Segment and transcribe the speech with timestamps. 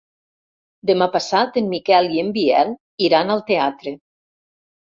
[0.89, 2.73] Demà passat en Miquel i en Biel
[3.11, 3.95] iran al teatre.